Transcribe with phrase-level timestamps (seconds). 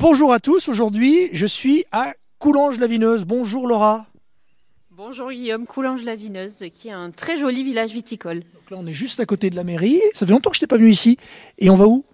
[0.00, 3.24] Bonjour à tous, aujourd'hui je suis à Coulanges-la-Vineuse.
[3.24, 4.06] Bonjour Laura.
[4.92, 8.44] Bonjour Guillaume, Coulanges-la-Vineuse, qui est un très joli village viticole.
[8.54, 10.60] Donc là on est juste à côté de la mairie, ça fait longtemps que je
[10.60, 11.18] n'étais pas venu ici.
[11.58, 12.04] Et on va où?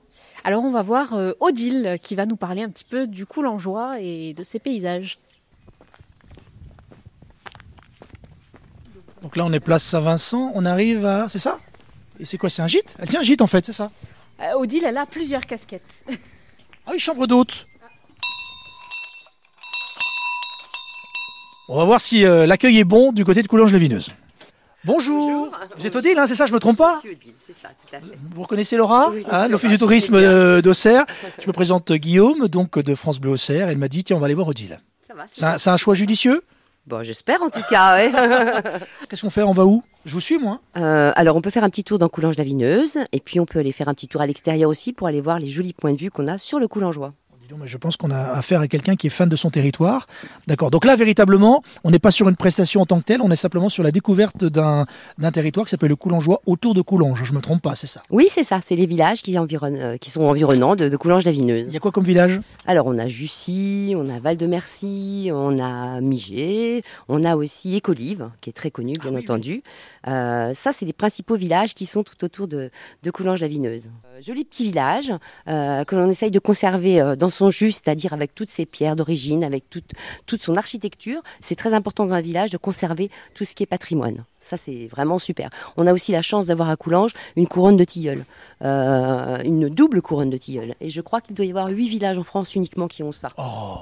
[0.44, 4.00] Alors on va voir euh, Odile qui va nous parler un petit peu du Coulangeois
[4.00, 5.18] et de ses paysages.
[9.20, 11.28] Donc là on est place Saint-Vincent, on arrive à...
[11.28, 11.60] C'est ça?
[12.18, 12.48] Et c'est quoi?
[12.48, 12.96] C'est un gîte?
[12.98, 13.90] Elle tient un gîte en fait, c'est ça?
[14.40, 16.02] Euh, Odile, elle a plusieurs casquettes.
[16.86, 17.66] Ah oui, chambre d'hôte.
[21.66, 24.10] On va voir si euh, l'accueil est bon du côté de Coulanges-la-Vineuse.
[24.84, 25.50] Bonjour.
[25.78, 28.00] Vous êtes Odile, hein, c'est ça, je me trompe pas Odile, c'est ça, tout à
[28.00, 28.18] fait.
[28.34, 31.06] Vous reconnaissez Laura, Oui, hein, l'Office du tourisme euh, d'Auxerre.
[31.40, 33.70] Je me présente Guillaume, donc de France Bleu Auxerre.
[33.70, 34.78] Elle m'a dit tiens, on va aller voir Odile.
[35.08, 36.42] Ça va, C'est un, choix judicieux?
[36.86, 38.12] Bon, j'espère en tout cas, ouais.
[39.08, 39.42] Qu'est-ce qu'on fait?
[39.42, 39.82] On va où?
[40.04, 40.60] Je vous suis, moi.
[40.76, 43.72] Euh, alors, on peut faire un petit tour dans Coulanges-la-Vineuse, et puis on peut aller
[43.72, 46.10] faire un petit tour à l'extérieur aussi pour aller voir les jolis points de vue
[46.10, 47.14] qu'on a sur le Coulangeois.
[47.44, 49.50] Dis donc, mais je pense qu'on a affaire à quelqu'un qui est fan de son
[49.50, 50.06] territoire.
[50.46, 50.70] D'accord.
[50.70, 53.36] Donc là, véritablement, on n'est pas sur une prestation en tant que telle, on est
[53.36, 54.86] simplement sur la découverte d'un
[55.30, 57.22] territoire qui s'appelle le Coulangeois autour de Coulanges.
[57.24, 58.00] Je me trompe pas, c'est ça?
[58.08, 61.66] Oui, c'est ça, c'est les villages qui, environnent, euh, qui sont environnants de, de Coulanges-la-Vineuse.
[61.66, 62.40] Il y a quoi comme village?
[62.66, 68.48] Alors, on a Jussy, on a Val-de-Mercy, on a Migé, on a aussi Écolive, qui
[68.48, 69.62] est très connu, bien Ah oui, entendu.
[70.08, 72.70] Euh, ça, c'est les principaux villages qui sont tout autour de,
[73.02, 73.90] de Coulanges-la-Vineuse.
[74.06, 75.12] Euh, joli petit village
[75.46, 79.68] que l'on essaye de conserver dans son jus, c'est-à-dire avec toutes ses pierres d'origine, avec
[79.68, 79.90] toute,
[80.26, 81.20] toute son architecture.
[81.40, 84.24] C'est très important dans un village de conserver tout ce qui est patrimoine.
[84.40, 85.50] Ça, c'est vraiment super.
[85.76, 88.24] On a aussi la chance d'avoir à Coulanges une couronne de tilleul,
[88.62, 90.74] euh, une double couronne de tilleul.
[90.80, 93.30] Et je crois qu'il doit y avoir huit villages en France uniquement qui ont ça.
[93.38, 93.78] Oh,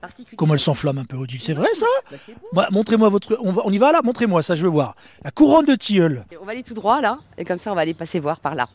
[0.00, 0.36] Particulièrement.
[0.38, 1.40] comment elle s'enflamme un peu, Odile.
[1.40, 2.16] C'est vrai, ça Bah.
[2.54, 3.38] Bah, Montrez-moi votre...
[3.42, 4.96] On, va- on y va, là Montrez-moi ça, je veux voir.
[5.24, 6.24] La couronne de tilleul.
[6.40, 8.54] On va aller tout droit là, et comme ça on va aller passer voir par
[8.54, 8.68] là.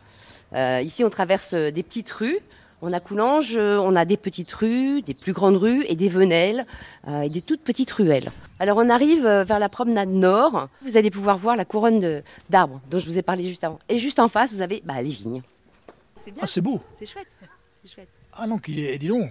[0.54, 2.38] Euh, ici on traverse euh, des petites rues.
[2.82, 6.10] On a Coulanges, euh, on a des petites rues, des plus grandes rues et des
[6.10, 6.66] venelles
[7.08, 8.32] euh, et des toutes petites ruelles.
[8.60, 10.68] Alors on arrive euh, vers la promenade nord.
[10.84, 13.80] Vous allez pouvoir voir la couronne d'arbres dont je vous ai parlé juste avant.
[13.90, 15.42] Et juste en face, vous avez bah, les vignes.
[16.18, 16.82] C'est bien, Ah, c'est beau.
[17.00, 17.28] c'est chouette.
[18.34, 18.98] Ah non, qu'il est...
[18.98, 19.30] dis donc.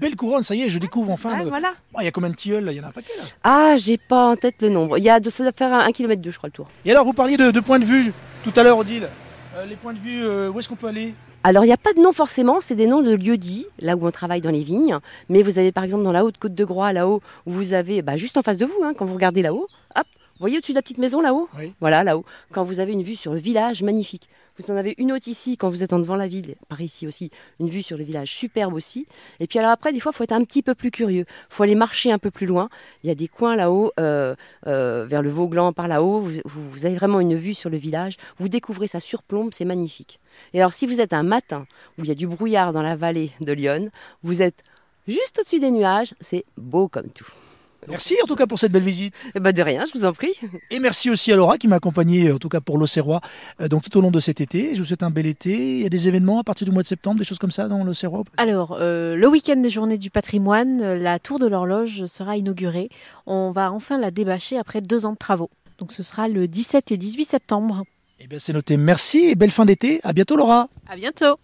[0.00, 1.30] Belle couronne, ça y est, je découvre enfin.
[1.34, 1.72] Ah, le- voilà.
[1.94, 2.72] Ah, Il y a combien de tilleuls là?
[2.72, 3.24] Il y en a un paquet là.
[3.44, 4.98] Ah, j'ai pas en tête le nombre.
[4.98, 6.66] Il y a de, ça doit faire un, un kilomètre deux, je crois, le tour.
[6.84, 8.12] Et alors, vous parliez de, de points de vue
[8.44, 9.08] tout à l'heure, Odile.
[9.56, 11.14] Euh, les points de vue, euh, où est-ce qu'on peut aller?
[11.44, 13.96] Alors, il n'y a pas de nom forcément, c'est des noms de lieux dits, là
[13.96, 14.98] où on travaille dans les vignes.
[15.28, 18.00] Mais vous avez par exemple dans la haute côte de Groix, là-haut, où vous avez,
[18.00, 19.66] bah, juste en face de vous, hein, quand vous regardez là-haut,
[19.96, 20.06] hop,
[20.42, 21.72] voyez au-dessus de la petite maison là-haut Oui.
[21.80, 22.24] Voilà, là-haut.
[22.52, 24.28] Quand vous avez une vue sur le village, magnifique.
[24.58, 27.06] Vous en avez une autre ici, quand vous êtes en devant la ville, par ici
[27.06, 29.06] aussi, une vue sur le village superbe aussi.
[29.40, 31.24] Et puis alors après, des fois, il faut être un petit peu plus curieux.
[31.28, 32.68] Il faut aller marcher un peu plus loin.
[33.02, 34.34] Il y a des coins là-haut, euh,
[34.66, 36.20] euh, vers le Vauglan, par là-haut.
[36.20, 38.18] Vous, vous- vous avez vraiment une vue sur le village.
[38.36, 40.20] Vous découvrez ça surplombe, c'est magnifique.
[40.52, 41.66] Et alors, si vous êtes un matin
[41.98, 43.88] où il y a du brouillard dans la vallée de Lyon,
[44.22, 44.62] vous êtes
[45.08, 47.32] juste au-dessus des nuages, c'est beau comme tout.
[47.88, 49.22] Merci en tout cas pour cette belle visite.
[49.34, 50.32] Eh ben, de rien, je vous en prie.
[50.70, 53.20] Et merci aussi à Laura qui m'a accompagné, en tout cas pour l'Auxerrois,
[53.60, 54.74] euh, donc tout au long de cet été.
[54.74, 55.50] Je vous souhaite un bel été.
[55.50, 57.68] Il y a des événements à partir du mois de septembre, des choses comme ça
[57.68, 62.06] dans l'Auxerrois Alors, euh, le week-end des journées du patrimoine, euh, la tour de l'horloge
[62.06, 62.88] sera inaugurée.
[63.26, 65.50] On va enfin la débâcher après deux ans de travaux.
[65.78, 67.84] Donc ce sera le 17 et 18 septembre.
[68.20, 68.76] Eh bien c'est noté.
[68.76, 70.00] Merci et belle fin d'été.
[70.04, 70.68] À bientôt Laura.
[70.88, 71.36] À bientôt